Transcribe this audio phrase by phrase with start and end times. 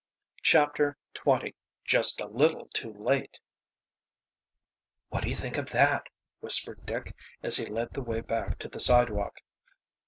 [0.41, 1.53] CHAPTER XX
[1.85, 3.39] JUST A LITTLE TOO LATE
[5.09, 6.07] "What do you think of that?"
[6.39, 9.41] whispered Dick, as he led the way back to the sidewalk.